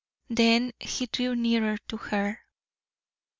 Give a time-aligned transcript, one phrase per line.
[0.31, 2.39] Then he drew nearer to her.